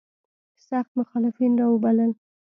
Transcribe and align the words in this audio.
سخت 0.67 0.91
مخالفین 0.99 1.53
را 1.59 1.67
وبلل. 1.69 2.11